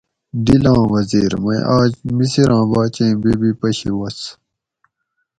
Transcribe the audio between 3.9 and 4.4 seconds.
وس،